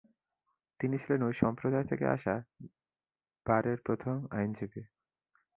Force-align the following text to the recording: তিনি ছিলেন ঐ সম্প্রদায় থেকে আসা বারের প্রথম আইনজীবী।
তিনি 0.79 0.95
ছিলেন 0.97 1.21
ঐ 1.23 1.29
সম্প্রদায় 1.33 1.85
থেকে 1.87 2.05
আসা 2.07 2.35
বারের 3.45 3.77
প্রথম 3.85 4.15
আইনজীবী। 4.31 4.81